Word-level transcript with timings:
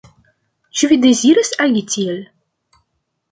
Ĉu 0.79 0.87
vi 0.93 0.97
deziras 1.03 1.53
agi 1.65 1.83
tiel? 1.91 2.17